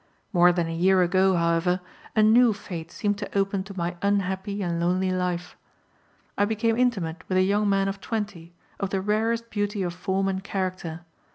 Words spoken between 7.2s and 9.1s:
with a young man of 20, of the